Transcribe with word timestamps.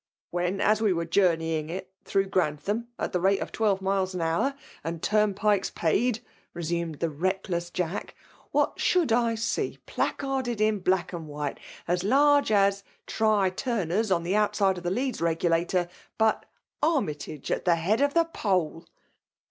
"When, 0.31 0.59
as 0.59 0.81
we 0.81 0.93
were 0.93 1.05
journeying 1.05 1.69
it 1.69 1.93
through 2.05 2.25
Grantham 2.29 2.87
at 2.97 3.13
the 3.13 3.19
rate 3.19 3.39
of 3.39 3.51
twelve 3.51 3.83
miles 3.83 4.15
an 4.15 4.21
hour> 4.21 4.55
and 4.83 4.99
turnpikes 4.99 5.69
paid/' 5.69 6.21
resumed 6.55 6.95
the 6.95 7.09
reckless 7.11 7.69
V 7.69 7.83
I 7.83 7.87
Jack," 7.91 8.15
what 8.51 8.79
should 8.79 9.11
I 9.11 9.35
see 9.35 9.77
placarded 9.85 10.59
in 10.59 10.79
black 10.79 11.13
and 11.13 11.27
white, 11.27 11.59
as 11.87 12.03
large 12.03 12.51
as 12.51 12.83
* 12.95 13.05
Try 13.05 13.51
Turner's,* 13.51 14.09
on 14.11 14.23
the 14.23 14.35
outside 14.35 14.79
of 14.79 14.83
the 14.83 14.89
Leeds 14.89 15.21
Regulator, 15.21 15.87
but' 16.17 16.47
Army 16.81 17.13
tage 17.13 17.51
at 17.51 17.65
the 17.65 17.75
head 17.75 18.01
of 18.01 18.15
the 18.15 18.25
poll 18.25 18.87